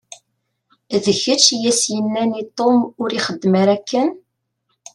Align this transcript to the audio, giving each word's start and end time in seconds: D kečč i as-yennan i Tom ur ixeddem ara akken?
D 1.03 1.05
kečč 1.21 1.45
i 1.55 1.57
as-yennan 1.71 2.31
i 2.41 2.43
Tom 2.57 2.77
ur 3.01 3.09
ixeddem 3.17 3.53
ara 3.61 3.73
akken? 3.77 4.09